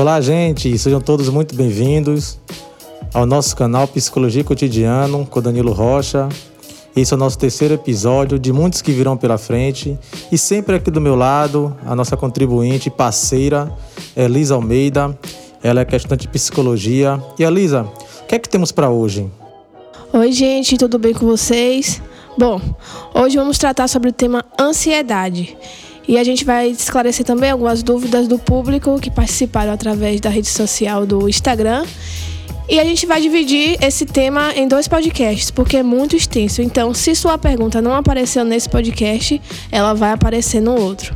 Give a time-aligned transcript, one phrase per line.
[0.00, 2.38] Olá, gente, sejam todos muito bem-vindos
[3.12, 6.26] ao nosso canal Psicologia Cotidiano com Danilo Rocha.
[6.96, 9.98] Esse é o nosso terceiro episódio de muitos que virão pela frente.
[10.32, 13.70] E sempre aqui do meu lado, a nossa contribuinte e parceira,
[14.16, 15.18] Elisa Almeida.
[15.62, 17.22] Ela é questante de psicologia.
[17.38, 17.82] E Elisa,
[18.22, 19.30] o que é que temos para hoje?
[20.14, 22.00] Oi, gente, tudo bem com vocês?
[22.38, 22.58] Bom,
[23.14, 25.58] hoje vamos tratar sobre o tema ansiedade.
[26.10, 30.48] E a gente vai esclarecer também algumas dúvidas do público que participaram através da rede
[30.48, 31.86] social do Instagram.
[32.68, 36.62] E a gente vai dividir esse tema em dois podcasts, porque é muito extenso.
[36.62, 41.14] Então, se sua pergunta não apareceu nesse podcast, ela vai aparecer no outro.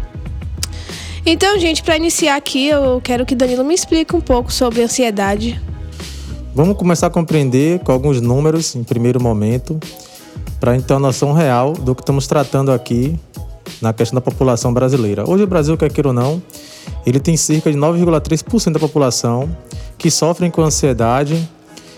[1.26, 5.60] Então, gente, para iniciar aqui, eu quero que Danilo me explique um pouco sobre ansiedade.
[6.54, 9.76] Vamos começar a compreender com alguns números em primeiro momento,
[10.60, 13.18] para a ter uma noção real do que estamos tratando aqui
[13.80, 15.28] na questão da população brasileira.
[15.28, 16.42] Hoje o Brasil, quer queira ou não,
[17.06, 19.48] ele tem cerca de 9,3% da população
[19.98, 21.48] que sofrem com ansiedade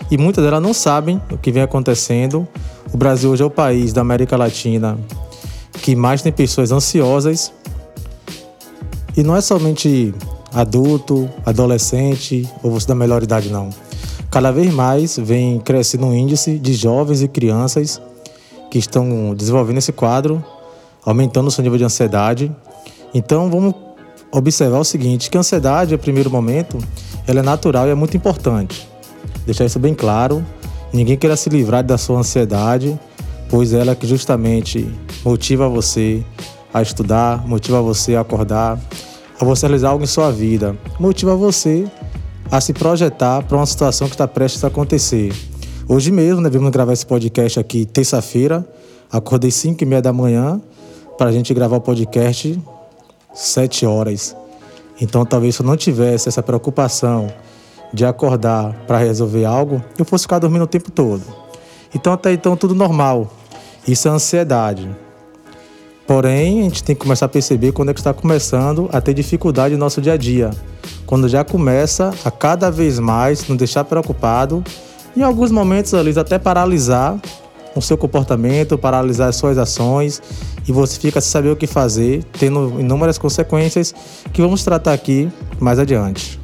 [0.09, 2.47] e muitas delas não sabem o que vem acontecendo.
[2.93, 4.97] O Brasil hoje é o país da América Latina
[5.81, 7.51] que mais tem pessoas ansiosas.
[9.15, 10.13] E não é somente
[10.53, 13.69] adulto, adolescente ou você da melhor idade, não.
[14.29, 18.01] Cada vez mais vem crescendo um índice de jovens e crianças
[18.69, 20.43] que estão desenvolvendo esse quadro
[21.05, 22.51] aumentando o seu nível de ansiedade.
[23.13, 23.73] Então vamos
[24.31, 26.77] observar o seguinte, que a ansiedade, a primeiro momento,
[27.25, 28.87] ela é natural e é muito importante.
[29.45, 30.45] Deixar isso bem claro.
[30.91, 32.99] Ninguém queira se livrar da sua ansiedade,
[33.49, 34.89] pois ela é que justamente
[35.23, 36.23] motiva você
[36.73, 38.79] a estudar, motiva você a acordar,
[39.39, 41.85] a você realizar algo em sua vida, motiva você
[42.51, 45.33] a se projetar para uma situação que está prestes a acontecer.
[45.87, 48.67] Hoje mesmo, né, vimos gravar esse podcast aqui terça-feira,
[49.11, 50.61] acordei 5 e meia da manhã,
[51.17, 52.61] para a gente gravar o podcast
[53.33, 54.35] sete horas.
[54.99, 57.31] Então, talvez se eu não tivesse essa preocupação
[57.93, 61.23] de acordar para resolver algo, eu fosse ficar dormindo o tempo todo.
[61.93, 63.31] Então, até então, tudo normal.
[63.87, 64.89] Isso é ansiedade.
[66.05, 69.13] Porém, a gente tem que começar a perceber quando é que está começando a ter
[69.13, 70.51] dificuldade no nosso dia a dia.
[71.05, 74.63] Quando já começa a cada vez mais nos deixar preocupado,
[75.15, 77.19] em alguns momentos ali até paralisar
[77.75, 80.21] o seu comportamento, paralisar as suas ações
[80.67, 83.93] e você fica sem saber o que fazer, tendo inúmeras consequências
[84.33, 85.29] que vamos tratar aqui
[85.59, 86.39] mais adiante.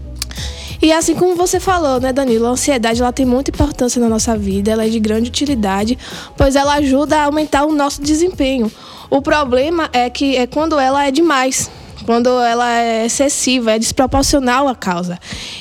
[0.82, 4.38] E assim como você falou, né, Danilo, a ansiedade ela tem muita importância na nossa
[4.38, 5.98] vida, ela é de grande utilidade,
[6.36, 8.70] pois ela ajuda a aumentar o nosso desempenho.
[9.10, 11.72] O problema é que é quando ela é demais
[12.06, 15.20] quando ela é excessiva, é desproporcional à causa.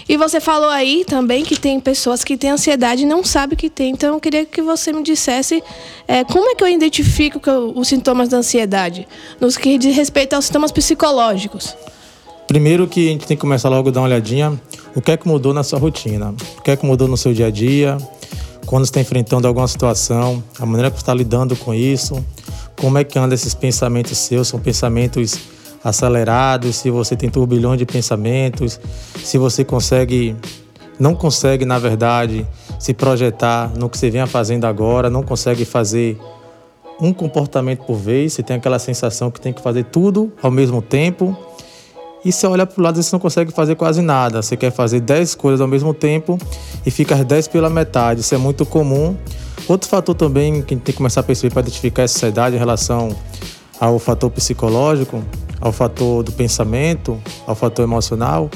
[0.08, 3.70] E você falou aí também que tem pessoas que têm ansiedade e não sabem que
[3.70, 3.92] tem.
[3.92, 5.62] Então eu queria que você me dissesse
[6.06, 7.41] é, como é que eu identifico
[7.75, 9.06] os sintomas da ansiedade,
[9.41, 11.76] nos que diz respeito aos sintomas psicológicos.
[12.47, 14.60] Primeiro que a gente tem que começar logo a dar uma olhadinha
[14.94, 17.32] o que é que mudou na sua rotina, o que é que mudou no seu
[17.32, 17.97] dia a dia,
[18.66, 22.22] quando está enfrentando alguma situação, a maneira que está lidando com isso,
[22.78, 25.38] como é que anda esses pensamentos seus, são pensamentos
[25.84, 28.81] acelerado, se você tem turbilhão de pensamentos,
[29.22, 30.37] se você consegue,
[30.98, 32.47] não consegue, na verdade,
[32.78, 36.19] se projetar no que você vem fazendo agora, não consegue fazer
[37.00, 40.81] um comportamento por vez, você tem aquela sensação que tem que fazer tudo ao mesmo
[40.81, 41.37] tempo.
[42.25, 44.41] E você olha para o lado e você não consegue fazer quase nada.
[44.41, 46.38] Você quer fazer 10 coisas ao mesmo tempo
[46.87, 48.21] e fica as 10 pela metade.
[48.21, 49.16] Isso é muito comum.
[49.66, 52.54] Outro fator também que a gente tem que começar a perceber para identificar essa ansiedade
[52.54, 53.16] em relação
[53.82, 55.25] ao fator psicológico
[55.62, 58.50] ao fator do pensamento, ao fator emocional,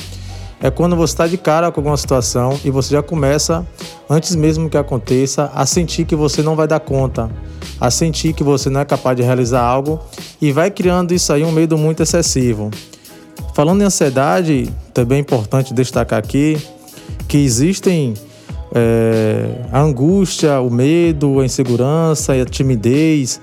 [0.60, 3.64] é quando você está de cara com alguma situação e você já começa,
[4.10, 7.30] antes mesmo que aconteça, a sentir que você não vai dar conta,
[7.80, 10.00] a sentir que você não é capaz de realizar algo
[10.42, 12.70] e vai criando isso aí um medo muito excessivo.
[13.54, 16.58] Falando em ansiedade, também é importante destacar aqui
[17.28, 18.14] que existem
[18.74, 23.40] é, a angústia, o medo, a insegurança, a timidez,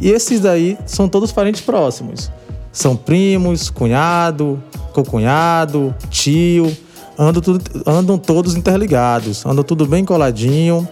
[0.00, 2.30] e esses daí são todos parentes próximos.
[2.72, 4.62] São primos, cunhado,
[4.92, 6.74] cocunhado, tio,
[7.18, 10.88] andam, tudo, andam todos interligados, andam tudo bem coladinho.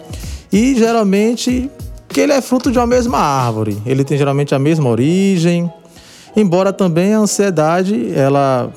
[0.51, 1.69] E geralmente
[2.09, 3.81] que ele é fruto de uma mesma árvore.
[3.85, 5.71] Ele tem geralmente a mesma origem.
[6.35, 8.71] Embora também a ansiedade, ela,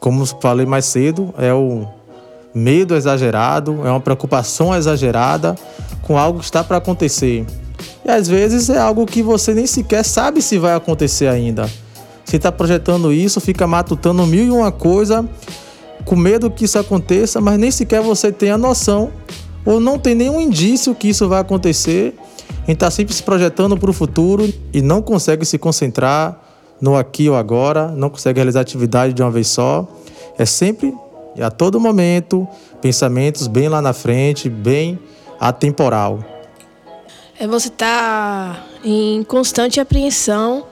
[0.00, 1.86] como falei mais cedo, é o
[2.54, 5.54] medo exagerado, é uma preocupação exagerada
[6.02, 7.44] com algo que está para acontecer.
[8.04, 11.68] E às vezes é algo que você nem sequer sabe se vai acontecer ainda.
[12.24, 15.28] Você está projetando isso, fica matutando mil e uma coisa,
[16.04, 19.10] com medo que isso aconteça, mas nem sequer você tem a noção
[19.64, 22.14] ou não tem nenhum indício que isso vai acontecer.
[22.48, 26.40] A gente está sempre se projetando para o futuro e não consegue se concentrar
[26.80, 29.86] no aqui ou agora, não consegue realizar atividade de uma vez só.
[30.38, 30.92] É sempre
[31.36, 32.48] e a todo momento,
[32.80, 34.98] pensamentos bem lá na frente, bem
[35.38, 36.20] atemporal.
[37.38, 40.64] É você tá em constante apreensão,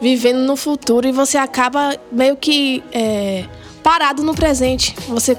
[0.00, 3.44] vivendo no futuro e você acaba meio que é,
[3.82, 4.94] parado no presente.
[5.08, 5.36] Você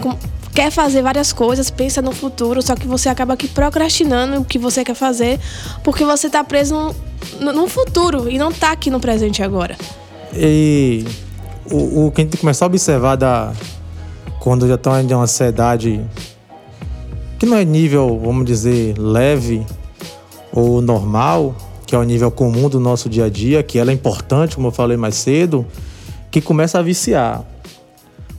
[0.54, 4.60] quer fazer várias coisas, pensa no futuro, só que você acaba aqui procrastinando o que
[4.60, 5.40] você quer fazer
[5.84, 6.94] porque você está preso
[7.40, 9.78] no, no, futuro e não está aqui no presente agora.
[10.36, 11.06] E
[11.72, 13.54] o, o que a gente começar a observar da,
[14.40, 16.04] quando já estão em uma ansiedade
[17.40, 19.66] que não é nível, vamos dizer, leve
[20.54, 21.56] ou normal,
[21.86, 24.68] que é o nível comum do nosso dia a dia, que ela é importante, como
[24.68, 25.66] eu falei mais cedo,
[26.30, 27.44] que começa a viciar.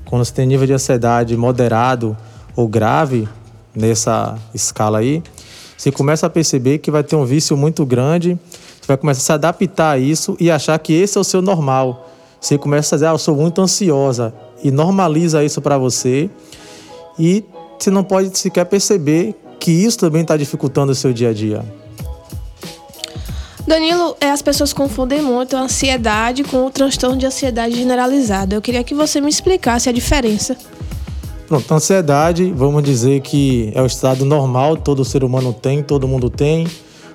[0.05, 2.17] Quando você tem nível de ansiedade moderado
[2.55, 3.29] ou grave
[3.75, 5.23] nessa escala aí,
[5.77, 8.39] você começa a perceber que vai ter um vício muito grande,
[8.81, 11.43] você vai começar a se adaptar a isso e achar que esse é o seu
[11.43, 12.09] normal.
[12.41, 14.33] Você começa a dizer, ah, eu sou muito ansiosa,
[14.63, 16.31] e normaliza isso para você,
[17.19, 17.45] e
[17.79, 21.84] você não pode sequer perceber que isso também está dificultando o seu dia a dia.
[23.67, 28.55] Danilo, é, as pessoas confundem muito a ansiedade com o transtorno de ansiedade generalizada.
[28.55, 30.55] Eu queria que você me explicasse a diferença.
[31.47, 36.29] Pronto, ansiedade, vamos dizer que é o estado normal, todo ser humano tem, todo mundo
[36.29, 36.67] tem.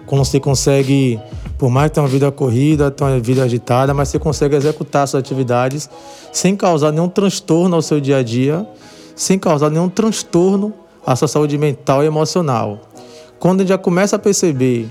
[0.08, 1.20] Quando você consegue,
[1.56, 5.08] por mais que tenha uma vida corrida, tenha uma vida agitada, mas você consegue executar
[5.08, 5.88] suas atividades
[6.32, 8.68] sem causar nenhum transtorno ao seu dia a dia,
[9.16, 10.74] sem causar nenhum transtorno
[11.06, 12.80] à sua saúde mental e emocional.
[13.40, 14.90] Quando a gente já começa a perceber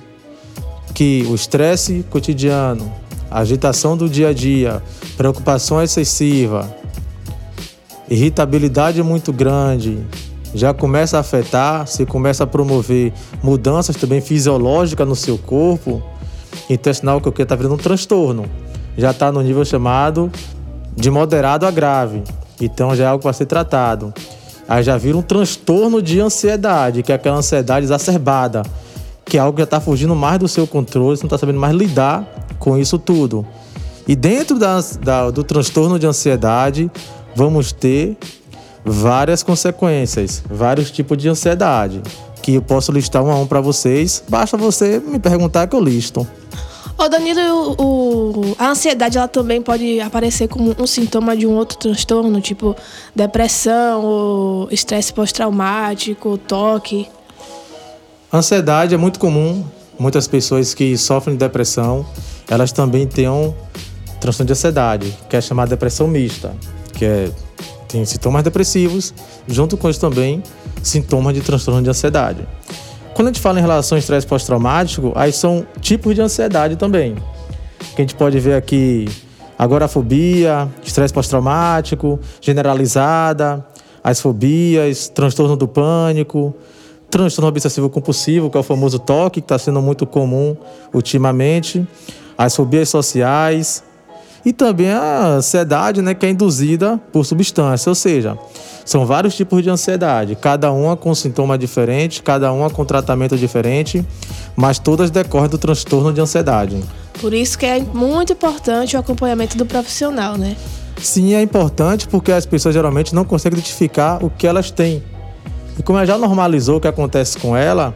[0.94, 2.93] que o estresse cotidiano,
[3.31, 4.82] a agitação do dia a dia,
[5.17, 6.75] preocupação excessiva,
[8.08, 9.99] irritabilidade muito grande,
[10.55, 13.12] já começa a afetar, se começa a promover
[13.43, 16.02] mudanças também fisiológicas no seu corpo,
[16.70, 18.46] intestinal que o que está virando um transtorno.
[18.96, 20.31] Já está no nível chamado
[20.96, 22.23] de moderado a grave.
[22.61, 24.12] Então já é algo para ser tratado.
[24.69, 28.62] Aí já vira um transtorno de ansiedade, que é aquela ansiedade exacerbada,
[29.28, 31.75] que é algo já está fugindo mais do seu controle, você não está sabendo mais
[31.75, 32.26] lidar
[32.58, 33.46] com isso tudo.
[34.06, 36.90] E dentro da, da, do transtorno de ansiedade,
[37.36, 38.16] vamos ter
[38.82, 42.00] várias consequências, vários tipos de ansiedade,
[42.42, 44.25] que eu posso listar um a um para vocês.
[44.26, 46.26] Basta você me perguntar que eu listo.
[46.96, 51.54] Ô Danilo, o, o, a ansiedade ela também pode aparecer como um sintoma de um
[51.54, 52.75] outro transtorno, tipo
[53.14, 57.06] depressão, estresse pós-traumático, toque.
[58.32, 59.64] Ansiedade é muito comum.
[59.98, 62.06] Muitas pessoas que sofrem de depressão,
[62.48, 63.52] elas também têm um
[64.20, 66.54] transtorno de ansiedade, que é chamada depressão mista,
[66.92, 67.30] que é
[67.88, 69.14] tem sintomas depressivos,
[69.46, 70.42] junto com isso também
[70.82, 72.46] sintomas de transtorno de ansiedade.
[73.14, 77.16] Quando a gente fala em relação ao estresse pós-traumático, aí são tipos de ansiedade também.
[77.96, 79.08] Que a gente pode ver aqui
[79.58, 83.66] agorafobia, estresse pós-traumático, generalizada,
[84.04, 86.54] as fobias, transtorno do pânico,
[87.10, 90.56] transtorno obsessivo compulsivo, que é o famoso TOC, que está sendo muito comum
[90.93, 91.87] ultimamente,
[92.37, 93.82] as fobias sociais,
[94.44, 98.38] e também a ansiedade, né, que é induzida por substância, ou seja,
[98.84, 104.04] são vários tipos de ansiedade, cada uma com sintoma diferente, cada uma com tratamento diferente,
[104.56, 106.82] mas todas decorrem do transtorno de ansiedade.
[107.20, 110.56] Por isso que é muito importante o acompanhamento do profissional, né?
[111.02, 115.02] Sim, é importante porque as pessoas geralmente não conseguem identificar o que elas têm.
[115.78, 117.94] E como ela já normalizou o que acontece com ela,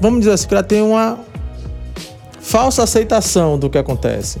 [0.00, 1.18] vamos dizer assim, que ela tem uma
[2.40, 4.40] falsa aceitação do que acontece.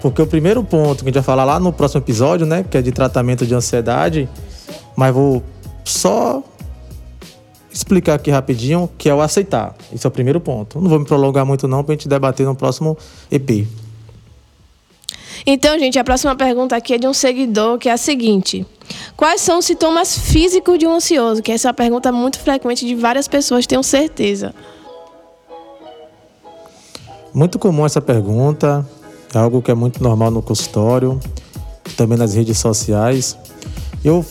[0.00, 2.78] Porque o primeiro ponto que a gente vai falar lá no próximo episódio, né, que
[2.78, 4.28] é de tratamento de ansiedade,
[4.96, 5.42] mas vou
[5.84, 6.42] só
[7.70, 9.74] explicar aqui rapidinho, que é o aceitar.
[9.92, 10.80] Esse é o primeiro ponto.
[10.80, 12.96] Não vou me prolongar muito não para a gente debater no próximo
[13.30, 13.66] EP.
[15.46, 18.66] Então, gente, a próxima pergunta aqui é de um seguidor, que é a seguinte:
[19.16, 21.42] Quais são os sintomas físicos de um ansioso?
[21.42, 24.54] Que essa é uma pergunta muito frequente de várias pessoas, tenho certeza.
[27.32, 28.86] Muito comum essa pergunta.
[29.34, 31.20] É algo que é muito normal no consultório,
[31.96, 33.38] também nas redes sociais.
[34.04, 34.24] Eu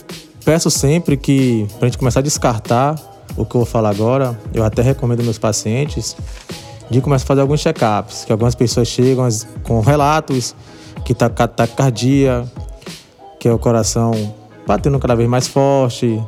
[0.44, 2.96] peço sempre que, para a gente começar a descartar
[3.38, 6.18] o que eu vou falar agora, eu até recomendo meus pacientes
[6.90, 9.28] de começar a fazer alguns check-ups, que algumas pessoas chegam
[9.64, 10.56] com relatos
[11.10, 12.46] que tá taquicardia,
[13.40, 14.12] que é o coração
[14.68, 16.22] batendo cada vez mais forte,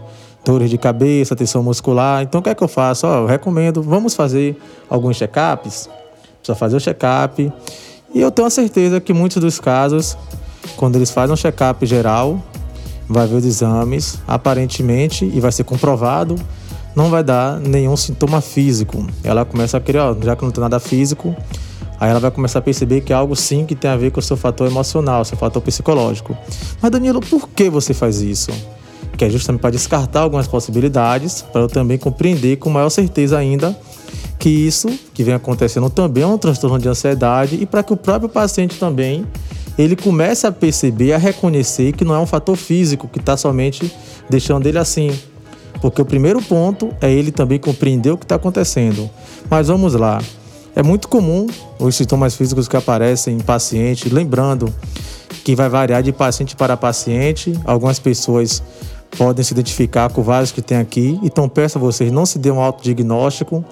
[0.43, 2.23] dores de cabeça, tensão muscular.
[2.23, 3.05] Então o que é que eu faço?
[3.05, 4.59] Eu recomendo, vamos fazer
[4.89, 5.87] alguns check-ups.
[6.39, 7.53] Precisa fazer o check-up
[8.11, 10.17] e eu tenho a certeza que muitos dos casos,
[10.77, 12.41] quando eles fazem um check-up geral,
[13.07, 16.37] vai ver os exames, aparentemente, e vai ser comprovado,
[16.95, 19.05] não vai dar nenhum sintoma físico.
[19.23, 21.35] Ela começa a ó, já que não tem nada físico,
[22.01, 24.19] aí ela vai começar a perceber que é algo sim que tem a ver com
[24.19, 26.35] o seu fator emocional, seu fator psicológico.
[26.81, 28.51] Mas Danilo, por que você faz isso?
[29.17, 33.77] que é justamente para descartar algumas possibilidades, para eu também compreender com maior certeza ainda
[34.39, 37.97] que isso que vem acontecendo também é um transtorno de ansiedade e para que o
[37.97, 39.23] próprio paciente também
[39.77, 43.93] ele comece a perceber, a reconhecer que não é um fator físico que está somente
[44.27, 45.11] deixando ele assim.
[45.79, 49.07] Porque o primeiro ponto é ele também compreender o que está acontecendo.
[49.49, 50.19] Mas vamos lá.
[50.75, 51.47] É muito comum
[51.79, 54.73] os sintomas físicos que aparecem em paciente, lembrando
[55.43, 57.53] que vai variar de paciente para paciente.
[57.65, 58.63] Algumas pessoas
[59.17, 62.49] podem se identificar com vários que tem aqui, então peço a vocês não se dê
[62.49, 63.63] um autodiagnóstico.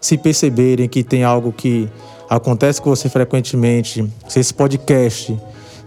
[0.00, 1.88] Se perceberem que tem algo que
[2.28, 5.36] acontece com você frequentemente, se esse podcast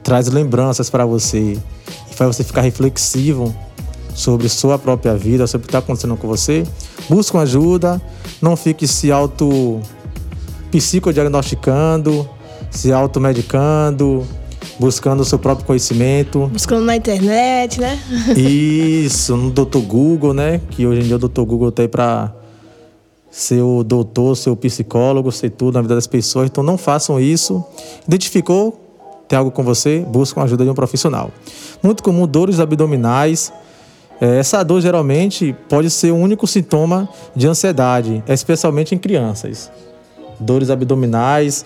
[0.04, 1.58] traz lembranças para você
[2.10, 3.56] e faz você ficar reflexivo
[4.14, 6.64] sobre sua própria vida, sobre o que está acontecendo com você,
[7.08, 8.02] busque ajuda,
[8.42, 9.80] não fique se auto
[10.72, 12.28] psicodiagnosticando,
[12.70, 14.26] se automedicando,
[14.80, 16.48] buscando o seu próprio conhecimento.
[16.48, 18.00] Buscando na internet, né?
[18.36, 19.80] Isso, no Dr.
[19.80, 20.62] Google, né?
[20.72, 21.42] Que hoje em dia o Dr.
[21.42, 22.34] Google tem para
[23.30, 26.50] ser o doutor, ser o psicólogo, ser tudo na vida das pessoas.
[26.50, 27.64] Então não façam isso.
[28.08, 28.84] Identificou?
[29.28, 30.00] Tem algo com você?
[30.00, 31.32] Busca a ajuda de um profissional.
[31.84, 33.52] Muito comum dores abdominais.
[34.20, 39.70] É, essa dor geralmente pode ser o único sintoma de ansiedade, especialmente em crianças.
[40.40, 41.66] Dores abdominais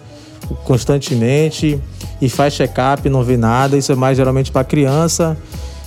[0.64, 1.80] constantemente
[2.22, 3.78] e faz check-up, não vê nada.
[3.78, 5.38] Isso é mais geralmente para criança.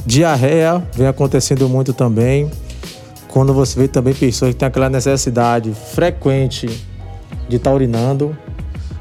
[0.07, 2.51] Diarreia vem acontecendo muito também.
[3.29, 6.67] Quando você vê também pessoas que têm aquela necessidade frequente
[7.49, 8.37] de estar tá urinando,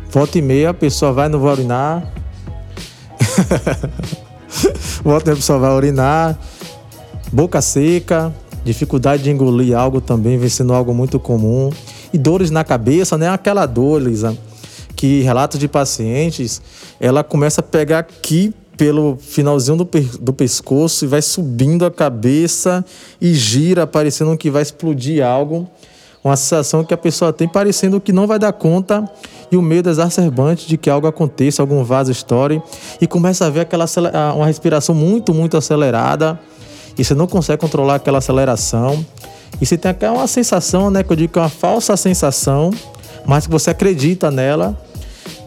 [0.09, 2.11] volta e meia a pessoa vai, não vai urinar.
[5.03, 6.39] volta e meia a pessoa vai urinar.
[7.31, 11.71] Boca seca, dificuldade de engolir algo também vem sendo algo muito comum.
[12.13, 13.27] E dores na cabeça, né?
[13.27, 14.37] Aquela dor, Lisa,
[14.95, 16.61] que relatos de pacientes,
[16.99, 19.89] ela começa a pegar aqui pelo finalzinho do,
[20.19, 22.83] do pescoço e vai subindo a cabeça
[23.19, 25.67] e gira, parecendo que vai explodir algo.
[26.23, 29.03] Uma sensação que a pessoa tem parecendo que não vai dar conta
[29.51, 32.61] e o medo exacerbante de que algo aconteça, algum vaso estoure
[33.01, 33.85] e começa a ver aquela
[34.33, 36.39] uma respiração muito, muito acelerada
[36.97, 39.05] e você não consegue controlar aquela aceleração.
[39.61, 42.71] E você tem até uma sensação, né, que eu digo que é uma falsa sensação,
[43.25, 44.77] mas que você acredita nela,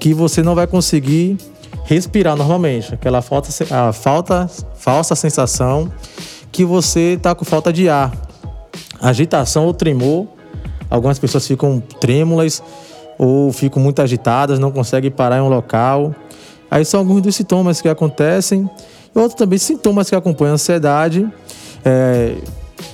[0.01, 1.37] que você não vai conseguir
[1.85, 2.95] respirar normalmente.
[2.95, 5.91] Aquela falta, a falta, falsa sensação
[6.51, 8.13] que você está com falta de ar.
[9.01, 10.27] Agitação ou tremor.
[10.89, 12.63] Algumas pessoas ficam trêmulas
[13.19, 16.15] ou ficam muito agitadas, não conseguem parar em um local.
[16.71, 18.69] Aí são alguns dos sintomas que acontecem.
[19.15, 21.29] E outros também sintomas que acompanham a ansiedade.
[21.85, 22.37] É,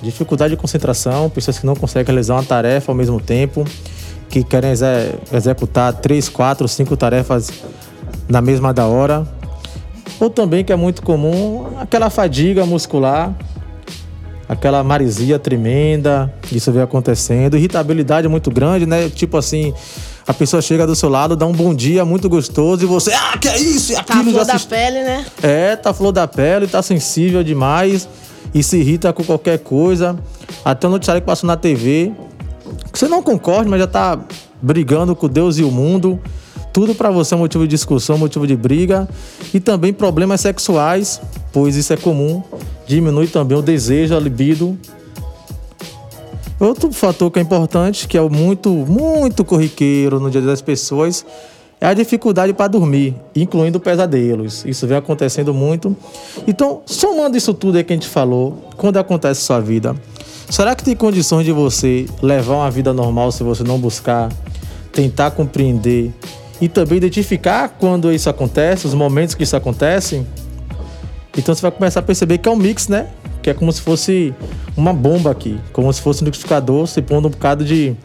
[0.03, 3.65] dificuldade de concentração, pessoas que não conseguem realizar uma tarefa ao mesmo tempo,
[4.29, 4.71] que querem
[5.33, 7.51] executar três, quatro, cinco tarefas
[8.29, 9.27] na mesma da hora.
[10.19, 13.35] Ou também, que é muito comum, aquela fadiga muscular,
[14.49, 17.57] aquela marisia tremenda, isso vem acontecendo.
[17.57, 19.09] Irritabilidade muito grande, né?
[19.09, 19.75] Tipo assim,
[20.27, 23.37] a pessoa chega do seu lado, dá um bom dia muito gostoso e você, ah,
[23.37, 23.93] que é isso?
[23.93, 25.27] E tá aquilo tá flor da pele, né?
[25.43, 28.09] É, tá flor da pele, tá sensível demais
[28.54, 30.18] e se irrita com qualquer coisa.
[30.64, 32.12] Até o noticiário que passou na TV,
[32.92, 34.18] você não concorda, mas já tá
[34.61, 36.21] brigando com Deus e o mundo.
[36.73, 39.09] Tudo para você é motivo de discussão, motivo de briga
[39.52, 41.21] e também problemas sexuais,
[41.52, 42.42] pois isso é comum.
[42.87, 44.78] Diminui também o desejo, a libido.
[46.59, 51.26] Outro fator que é importante, que é muito, muito corriqueiro no dia das pessoas,
[51.83, 54.65] é a dificuldade para dormir, incluindo pesadelos.
[54.65, 55.97] Isso vem acontecendo muito.
[56.47, 59.93] Então, somando isso tudo aí que a gente falou, quando acontece sua vida,
[60.49, 64.29] será que tem condições de você levar uma vida normal se você não buscar
[64.93, 66.12] tentar compreender
[66.61, 70.25] e também identificar quando isso acontece, os momentos que isso acontece.
[71.37, 73.09] Então você vai começar a perceber que é um mix, né?
[73.43, 74.33] Que é como se fosse
[74.77, 77.97] uma bomba aqui, como se fosse um liquidificador, você pondo um bocado de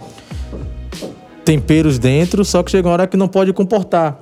[1.47, 4.19] temperos dentro, só que chega uma hora que não pode comportar.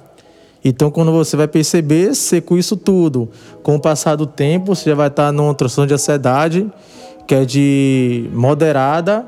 [0.63, 2.12] Então, quando você vai perceber,
[2.46, 3.27] com isso tudo,
[3.63, 6.72] com o passar do tempo, você já vai estar numa transtorno de ansiedade,
[7.25, 9.25] que é de moderada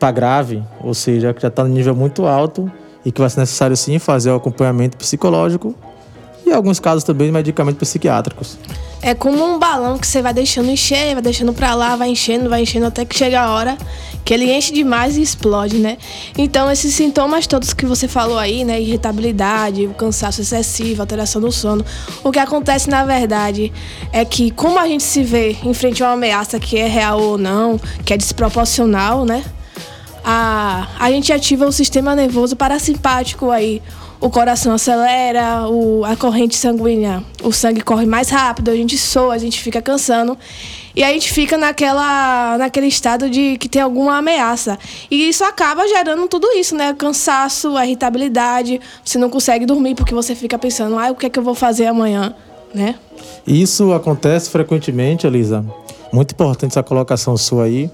[0.00, 2.72] para grave, ou seja, que já está no nível muito alto
[3.04, 5.74] e que vai ser necessário sim fazer o acompanhamento psicológico
[6.46, 8.56] e alguns casos também medicamentos psiquiátricos.
[9.02, 12.48] É como um balão que você vai deixando encher, vai deixando para lá, vai enchendo,
[12.48, 13.76] vai enchendo até que chega a hora
[14.28, 15.96] que ele enche demais e explode, né?
[16.36, 21.82] Então esses sintomas todos que você falou aí, né, irritabilidade, cansaço excessivo, alteração do sono,
[22.22, 23.72] o que acontece na verdade
[24.12, 27.18] é que como a gente se vê em frente a uma ameaça que é real
[27.22, 29.42] ou não, que é desproporcional, né?
[30.22, 33.80] a, a gente ativa o sistema nervoso parasimpático aí.
[34.20, 39.32] O coração acelera, o, a corrente sanguínea, o sangue corre mais rápido, a gente soa,
[39.32, 40.36] a gente fica cansando.
[40.94, 44.78] E a gente fica naquela, naquele estado de que tem alguma ameaça.
[45.10, 46.94] E isso acaba gerando tudo isso, né?
[46.94, 51.38] Cansaço, irritabilidade, você não consegue dormir porque você fica pensando, ah, o que é que
[51.38, 52.34] eu vou fazer amanhã,
[52.74, 52.94] né?
[53.46, 55.64] Isso acontece frequentemente, Elisa.
[56.12, 57.90] Muito importante essa colocação sua aí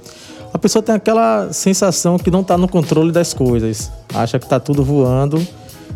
[0.55, 4.61] a pessoa tem aquela sensação que não está no controle das coisas, acha que está
[4.61, 5.45] tudo voando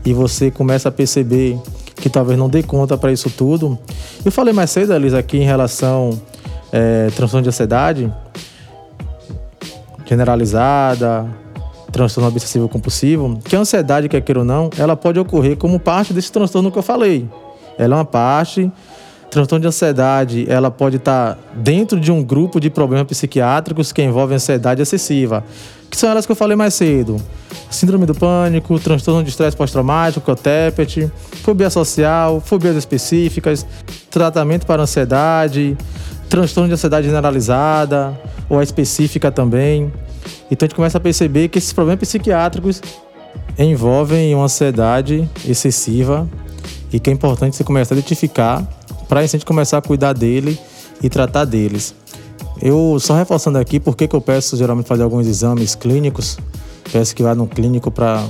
[0.05, 1.57] e você começa a perceber
[1.95, 3.79] que talvez não dê conta para isso tudo.
[4.25, 6.21] Eu falei mais cedo, Elisa, aqui em relação
[6.73, 8.13] é, transtorno de ansiedade
[10.05, 11.27] generalizada,
[11.93, 16.15] transtorno obsessivo compulsivo, que a ansiedade, quer queira ou não, ela pode ocorrer como parte
[16.15, 17.29] desse transtorno que eu falei.
[17.77, 18.73] Ela é uma parte
[19.31, 24.37] Transtorno de ansiedade, ela pode estar dentro de um grupo de problemas psiquiátricos que envolvem
[24.37, 25.45] ansiedade excessiva,
[25.91, 27.21] que são elas que eu falei mais cedo.
[27.71, 33.67] Síndrome do pânico, transtorno de estresse pós-traumático, que é o TEPET, fobia social, fobias específicas,
[34.11, 35.77] tratamento para ansiedade,
[36.29, 38.19] transtorno de ansiedade generalizada
[38.49, 39.93] ou a específica também.
[40.51, 42.81] Então a gente começa a perceber que esses problemas psiquiátricos
[43.59, 46.29] envolvem uma ansiedade excessiva
[46.93, 48.67] e que é importante você começar a identificar
[49.09, 50.59] para a gente começar a cuidar dele
[51.03, 51.95] e tratar deles.
[52.61, 56.39] Eu só reforçando aqui porque que eu peço geralmente fazer alguns exames clínicos,
[56.93, 58.25] peço que vá no clínico para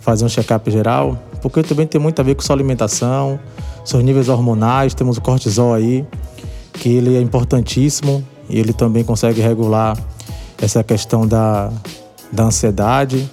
[0.00, 3.38] fazer um check-up geral, porque também tem muito a ver com sua alimentação,
[3.84, 6.04] seus níveis hormonais, temos o cortisol aí,
[6.74, 9.96] que ele é importantíssimo e ele também consegue regular
[10.60, 11.72] essa questão da,
[12.30, 13.30] da ansiedade.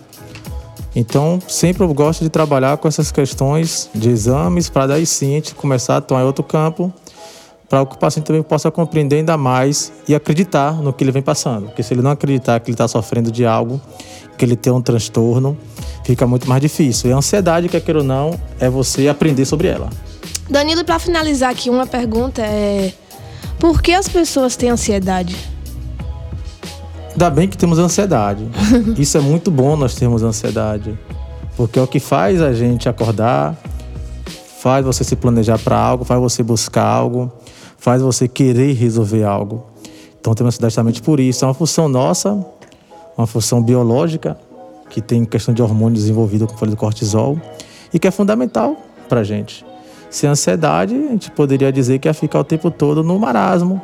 [0.95, 5.35] Então, sempre eu gosto de trabalhar com essas questões de exames para daí sim a
[5.35, 6.93] gente começar a em outro campo
[7.69, 11.21] para que o paciente também possa compreender ainda mais e acreditar no que ele vem
[11.21, 11.67] passando.
[11.67, 13.79] Porque se ele não acreditar que ele está sofrendo de algo,
[14.37, 15.57] que ele tem um transtorno,
[16.03, 17.09] fica muito mais difícil.
[17.09, 19.89] E a ansiedade, quer queira ou não, é você aprender sobre ela.
[20.49, 22.91] Danilo, para finalizar aqui, uma pergunta é:
[23.61, 25.37] por que as pessoas têm ansiedade?
[27.11, 28.43] Ainda bem que temos ansiedade.
[28.97, 30.97] Isso é muito bom nós termos ansiedade.
[31.55, 33.55] Porque é o que faz a gente acordar,
[34.59, 37.31] faz você se planejar para algo, faz você buscar algo,
[37.77, 39.67] faz você querer resolver algo.
[40.19, 41.45] Então temos ansiedade justamente por isso.
[41.45, 42.43] É uma função nossa,
[43.15, 44.35] uma função biológica,
[44.89, 47.39] que tem questão de hormônios desenvolvido, como falei do cortisol,
[47.93, 48.75] e que é fundamental
[49.07, 49.63] para a gente.
[50.11, 53.81] Sem ansiedade, a gente poderia dizer que ia ficar o tempo todo no marasmo,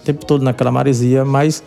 [0.00, 1.62] o tempo todo naquela maresia, mas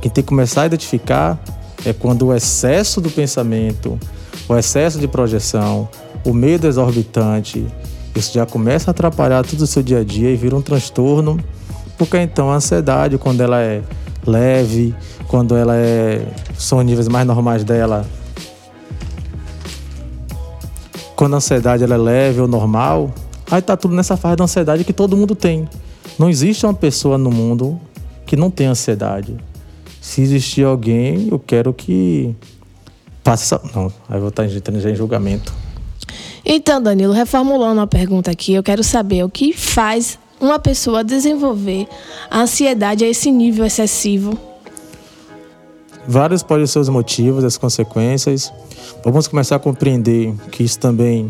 [0.00, 1.38] quem tem que começar a identificar
[1.84, 4.00] é quando o excesso do pensamento,
[4.48, 5.86] o excesso de projeção,
[6.24, 7.66] o medo exorbitante,
[8.14, 11.38] isso já começa a atrapalhar todo o seu dia a dia e vira um transtorno,
[11.98, 13.82] porque então a ansiedade, quando ela é
[14.26, 14.94] leve,
[15.28, 18.06] quando ela é são níveis mais normais dela,
[21.14, 23.12] quando a ansiedade ela é leve ou normal,
[23.50, 25.68] aí tá tudo nessa fase da ansiedade que todo mundo tem.
[26.18, 27.80] Não existe uma pessoa no mundo
[28.26, 29.36] que não tem ansiedade
[30.06, 32.32] se existir alguém, eu quero que
[33.24, 33.60] passe essa...
[33.74, 35.52] Não, aí vou estar entrando já em julgamento.
[36.44, 41.88] Então, Danilo, reformulando a pergunta aqui, eu quero saber o que faz uma pessoa desenvolver
[42.30, 44.38] a ansiedade a esse nível excessivo?
[46.06, 48.52] Vários podem ser os motivos, as consequências.
[49.04, 51.26] Vamos começar a compreender que isso também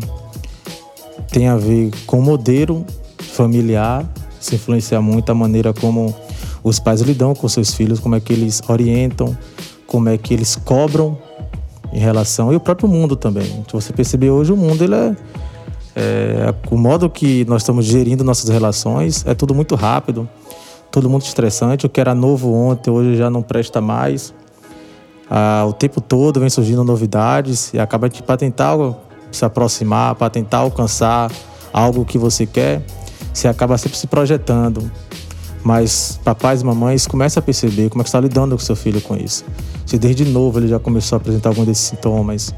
[1.31, 2.85] tem a ver com o modelo
[3.17, 4.05] familiar,
[4.39, 6.13] se influencia muito a maneira como
[6.63, 9.37] os pais lidam com seus filhos, como é que eles orientam,
[9.85, 11.17] como é que eles cobram
[11.93, 13.47] em relação e o próprio mundo também.
[13.67, 15.15] Se você perceber hoje o mundo ele é,
[15.95, 20.27] é o modo que nós estamos gerindo nossas relações é tudo muito rápido,
[20.91, 21.85] todo muito estressante.
[21.85, 24.33] O que era novo ontem hoje já não presta mais.
[25.29, 28.77] Ah, o tempo todo vem surgindo novidades e acaba de para tentar
[29.37, 31.31] se aproximar, para tentar alcançar
[31.71, 32.81] algo que você quer,
[33.33, 34.91] você acaba sempre se projetando.
[35.63, 39.01] Mas papais e mamães começam a perceber como é que está lidando com seu filho
[39.01, 39.43] com isso.
[39.85, 42.53] Se desde novo ele já começou a apresentar algum desses sintomas,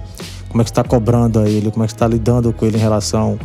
[0.47, 2.79] como é que está cobrando a ele, como é que está lidando com ele em
[2.79, 3.39] relação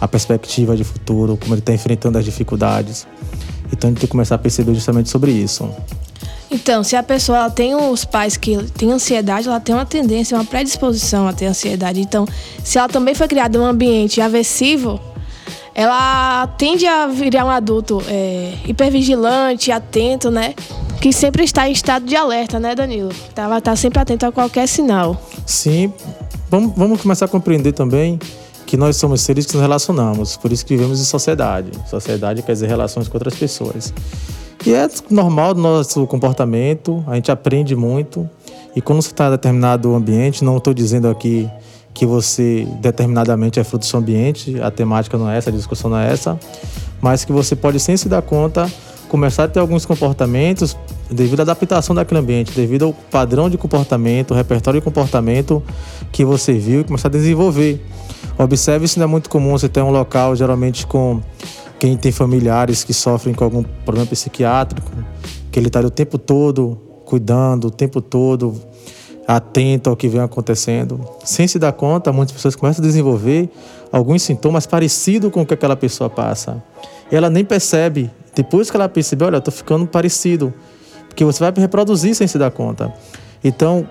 [0.00, 3.06] à perspectiva de futuro, como ele está enfrentando as dificuldades.
[3.72, 5.68] Então a gente tem que começar a perceber justamente sobre isso.
[6.50, 10.44] Então, se a pessoa tem os pais que têm ansiedade, ela tem uma tendência, uma
[10.44, 12.00] predisposição a ter ansiedade.
[12.00, 12.26] Então,
[12.64, 15.00] se ela também foi criada em um ambiente aversivo,
[15.74, 20.54] ela tende a virar um adulto é, hipervigilante, atento, né?
[21.00, 23.10] Que sempre está em estado de alerta, né, Danilo?
[23.36, 25.22] Ela está sempre atento a qualquer sinal.
[25.46, 25.92] Sim.
[26.50, 28.18] Vamos, vamos começar a compreender também
[28.66, 31.70] que nós somos seres que nos relacionamos, por isso que vivemos em sociedade.
[31.88, 33.92] Sociedade quer dizer relações com outras pessoas.
[34.64, 38.28] E é normal do nosso comportamento, a gente aprende muito
[38.76, 41.48] E quando você está em determinado ambiente, não estou dizendo aqui
[41.92, 45.90] que você determinadamente é fruto do seu ambiente, a temática não é essa, a discussão
[45.90, 46.38] não é essa,
[47.00, 48.70] mas que você pode, sem se dar conta,
[49.08, 50.76] começar a ter alguns comportamentos
[51.10, 55.60] devido à adaptação daquele ambiente, devido ao padrão de comportamento, repertório de comportamento
[56.12, 57.84] que você viu e começar a desenvolver.
[58.38, 61.20] Observe se não é muito comum você ter um local, geralmente com
[61.80, 64.92] quem tem familiares que sofrem com algum problema psiquiátrico,
[65.50, 68.54] que ele está o tempo todo cuidando, o tempo todo
[69.26, 71.00] atento ao que vem acontecendo.
[71.24, 73.48] Sem se dar conta, muitas pessoas começam a desenvolver
[73.90, 76.62] alguns sintomas parecidos com o que aquela pessoa passa.
[77.10, 78.10] E ela nem percebe.
[78.34, 80.52] Depois que ela percebe, olha, estou ficando parecido.
[81.08, 82.92] Porque você vai reproduzir sem se dar conta.
[83.42, 83.88] Então,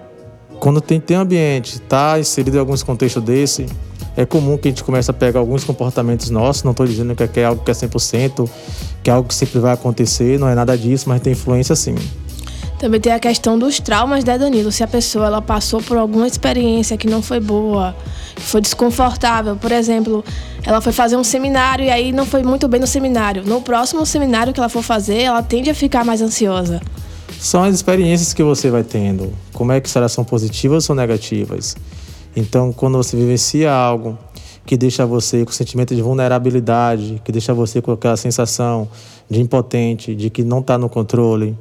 [0.60, 3.65] quando tem, tem ambiente, está inserido em alguns contextos desse,
[4.20, 6.64] é comum que a gente comece a pegar alguns comportamentos nossos.
[6.64, 8.50] Não estou dizendo que é algo que é 100%,
[9.02, 11.96] que é algo que sempre vai acontecer, não é nada disso, mas tem influência sim.
[12.78, 14.74] Também tem a questão dos traumas, né, Danilo?
[14.74, 17.96] Se a pessoa ela passou por alguma experiência que não foi boa,
[18.36, 20.22] que foi desconfortável, por exemplo,
[20.66, 23.44] ela foi fazer um seminário e aí não foi muito bem no seminário.
[23.46, 26.82] No próximo seminário que ela for fazer, ela tende a ficar mais ansiosa.
[27.40, 29.32] São as experiências que você vai tendo.
[29.54, 31.78] Como é que elas são positivas ou negativas?
[32.39, 34.17] Então, quando você vivencia algo
[34.65, 38.88] que deixa você com sentimento de vulnerabilidade, que deixa você com aquela sensação
[39.30, 41.58] de impotente, de que não está no controle,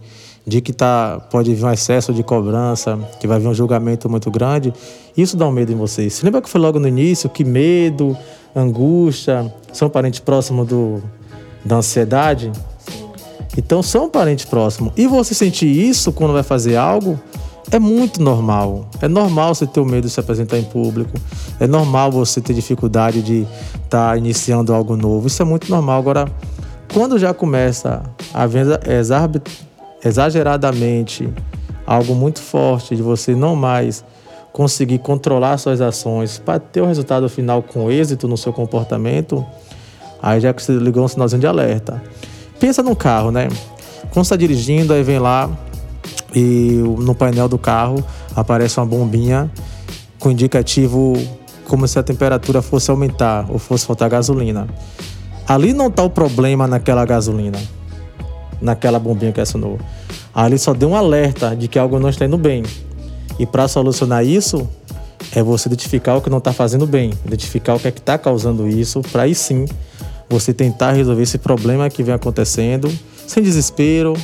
[0.47, 4.31] de que tá, pode vir um excesso de cobrança, que vai vir um julgamento muito
[4.31, 4.73] grande,
[5.17, 6.15] isso dá um medo em vocês.
[6.15, 8.17] Você lembra que foi logo no início que medo,
[8.55, 11.03] angústia são parentes próximos do,
[11.65, 12.53] da ansiedade?
[13.57, 14.93] Então são parentes próximos.
[14.97, 17.19] E você sentir isso quando vai fazer algo
[17.71, 18.89] é muito normal.
[19.01, 21.13] É normal você ter o medo de se apresentar em público.
[21.61, 23.47] É normal você ter dificuldade de
[23.85, 25.27] estar tá iniciando algo novo.
[25.27, 25.99] Isso é muito normal.
[25.99, 26.29] Agora,
[26.93, 28.03] quando já começa
[28.33, 28.81] a venda
[30.05, 31.29] exageradamente
[31.87, 34.05] algo muito forte de você não mais
[34.53, 39.45] conseguir controlar suas ações para ter o resultado final com êxito no seu comportamento,
[40.23, 42.03] aí já que você ligou um sinalzinho de alerta.
[42.59, 43.49] Pensa num carro, né?
[44.11, 45.51] Quando você está dirigindo, aí vem lá
[46.35, 49.51] e no painel do carro aparece uma bombinha
[50.19, 51.15] com indicativo
[51.67, 54.67] como se a temperatura fosse aumentar ou fosse faltar gasolina.
[55.47, 57.59] Ali não está o problema naquela gasolina
[58.61, 59.79] naquela bombinha que acionou.
[60.35, 62.63] Ali só deu um alerta de que algo não está indo bem.
[63.39, 64.69] E para solucionar isso,
[65.33, 68.19] é você identificar o que não está fazendo bem, identificar o que é que está
[68.19, 69.67] causando isso, para aí sim
[70.29, 72.93] você tentar resolver esse problema que vem acontecendo,
[73.27, 74.15] sem desespero,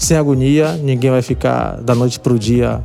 [0.00, 0.72] sem agonia.
[0.72, 2.82] Ninguém vai ficar da noite para o dia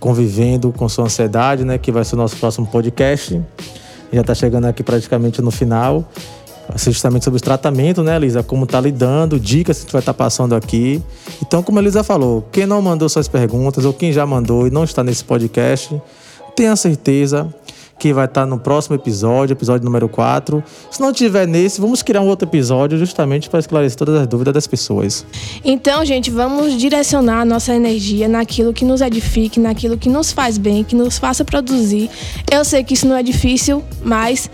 [0.00, 1.78] convivendo com sua ansiedade, né?
[1.78, 3.40] Que vai ser o nosso próximo podcast.
[4.12, 6.06] Já está chegando aqui praticamente no final
[6.76, 8.42] justamente sobre os tratamentos, né, Elisa?
[8.42, 11.02] Como tá lidando, dicas que a gente vai estar tá passando aqui.
[11.40, 14.70] Então, como a Elisa falou, quem não mandou suas perguntas ou quem já mandou e
[14.70, 15.98] não está nesse podcast,
[16.54, 17.48] tenha certeza
[17.98, 20.62] que vai estar tá no próximo episódio, episódio número 4.
[20.90, 24.54] Se não tiver nesse, vamos criar um outro episódio justamente para esclarecer todas as dúvidas
[24.54, 25.26] das pessoas.
[25.64, 30.56] Então, gente, vamos direcionar a nossa energia naquilo que nos edifique, naquilo que nos faz
[30.58, 32.10] bem, que nos faça produzir.
[32.50, 34.48] Eu sei que isso não é difícil, mas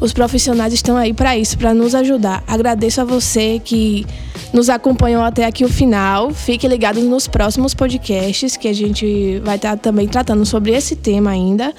[0.00, 2.42] os profissionais estão aí para isso, para nos ajudar.
[2.46, 4.06] Agradeço a você que
[4.52, 6.30] nos acompanhou até aqui o final.
[6.32, 11.30] Fique ligado nos próximos podcasts que a gente vai estar também tratando sobre esse tema
[11.30, 11.74] ainda.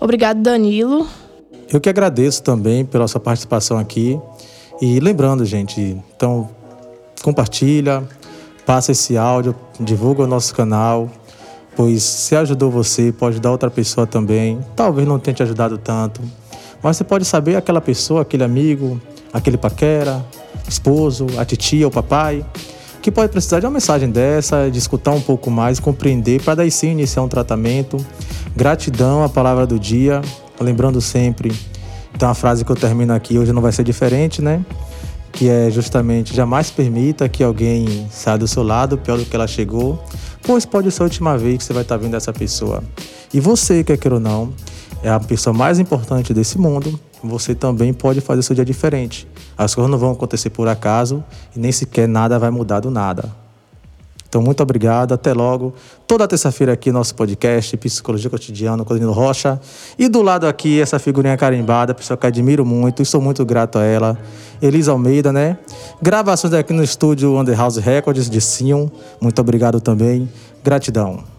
[0.00, 1.06] Obrigado, Danilo.
[1.72, 4.20] Eu que agradeço também pela sua participação aqui.
[4.80, 6.48] E lembrando, gente, então
[7.22, 8.04] compartilha,
[8.64, 11.10] passa esse áudio, divulga o nosso canal,
[11.74, 14.60] pois se ajudou você, pode dar outra pessoa também.
[14.76, 16.20] Talvez não tenha te ajudado tanto.
[16.82, 19.00] Mas você pode saber aquela pessoa, aquele amigo,
[19.32, 20.24] aquele paquera,
[20.68, 22.44] esposo, a titia, o papai,
[23.06, 26.72] que pode precisar de uma mensagem dessa, de escutar um pouco mais, compreender, para daí
[26.72, 28.04] sim iniciar um tratamento.
[28.56, 30.20] Gratidão, a palavra do dia.
[30.58, 31.52] Lembrando sempre,
[32.12, 34.60] então a frase que eu termino aqui hoje não vai ser diferente, né?
[35.30, 39.46] Que é justamente jamais permita que alguém saia do seu lado pior do que ela
[39.46, 40.02] chegou,
[40.42, 42.82] pois pode ser a última vez que você vai estar vendo essa pessoa.
[43.32, 44.52] E você, quer queira ou não,
[45.00, 49.26] é a pessoa mais importante desse mundo, você também pode fazer seu dia diferente.
[49.56, 53.46] As coisas não vão acontecer por acaso e nem sequer nada vai mudar do nada.
[54.28, 55.72] Então, muito obrigado, até logo.
[56.06, 59.58] Toda terça-feira aqui nosso podcast Psicologia Cotidiana com Danilo Rocha.
[59.98, 63.78] E do lado aqui, essa figurinha carimbada, pessoa que admiro muito e sou muito grato
[63.78, 64.18] a ela,
[64.60, 65.56] Elisa Almeida, né?
[66.02, 68.88] Gravações aqui no estúdio Underhouse Records de Sion.
[69.20, 70.28] Muito obrigado também.
[70.62, 71.35] Gratidão.